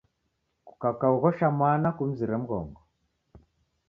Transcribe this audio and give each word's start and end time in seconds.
Kukakaoghosha 0.67 1.47
mwana, 1.57 1.87
kumzire 1.97 2.35
mghongo. 2.41 2.81